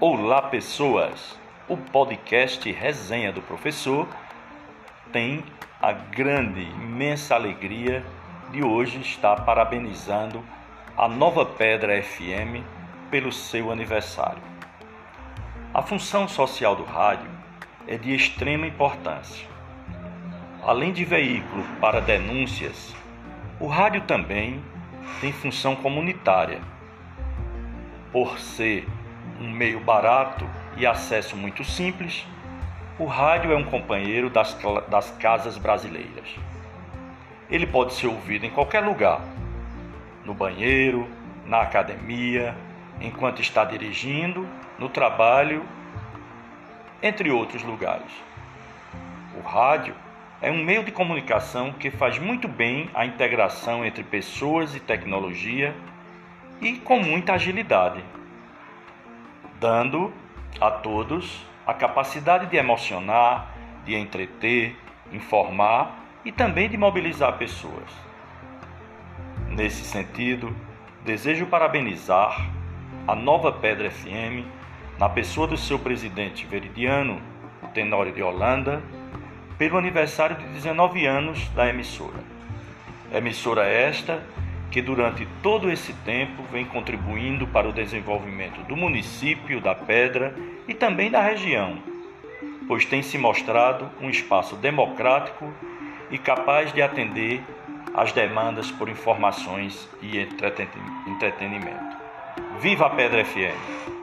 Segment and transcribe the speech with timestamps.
[0.00, 1.36] Olá, pessoas!
[1.68, 4.06] O podcast Resenha do Professor
[5.10, 5.42] tem
[5.82, 8.04] a grande, imensa alegria
[8.52, 10.40] de hoje estar parabenizando
[10.96, 12.62] a Nova Pedra FM
[13.10, 14.40] pelo seu aniversário.
[15.74, 17.28] A função social do rádio
[17.88, 19.48] é de extrema importância.
[20.62, 22.94] Além de veículo para denúncias,
[23.58, 24.62] o rádio também
[25.20, 26.60] tem função comunitária.
[28.12, 28.86] Por ser
[29.40, 32.26] um meio barato e acesso muito simples,
[32.98, 34.56] o rádio é um companheiro das,
[34.88, 36.28] das casas brasileiras.
[37.48, 39.20] Ele pode ser ouvido em qualquer lugar,
[40.24, 41.08] no banheiro,
[41.46, 42.54] na academia,
[43.00, 44.46] enquanto está dirigindo,
[44.78, 45.64] no trabalho,
[47.02, 48.12] entre outros lugares.
[49.36, 49.94] O rádio
[50.42, 55.74] é um meio de comunicação que faz muito bem a integração entre pessoas e tecnologia
[56.60, 58.02] e com muita agilidade,
[59.60, 60.12] dando
[60.60, 64.76] a todos a capacidade de emocionar, de entreter,
[65.12, 67.90] informar e também de mobilizar pessoas.
[69.48, 70.54] Nesse sentido,
[71.04, 72.50] desejo parabenizar
[73.06, 74.46] a Nova Pedra FM
[74.98, 77.20] na pessoa do seu presidente veridiano,
[77.72, 78.82] Tenório de Holanda,
[79.56, 82.18] pelo aniversário de 19 anos da emissora.
[83.12, 84.22] Emissora esta
[84.70, 90.34] que durante todo esse tempo vem contribuindo para o desenvolvimento do município da Pedra
[90.66, 91.78] e também da região,
[92.66, 95.52] pois tem se mostrado um espaço democrático
[96.10, 97.42] e capaz de atender
[97.94, 101.96] às demandas por informações e entretenimento.
[102.60, 103.97] Viva a Pedra FM!